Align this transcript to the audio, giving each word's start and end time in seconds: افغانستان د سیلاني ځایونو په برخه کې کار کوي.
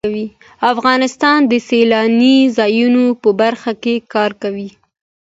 افغانستان 0.73 1.39
د 1.51 1.53
سیلاني 1.69 2.35
ځایونو 2.57 3.05
په 3.21 3.29
برخه 3.41 3.71
کې 3.83 3.95
کار 4.13 4.31
کوي. 4.41 4.69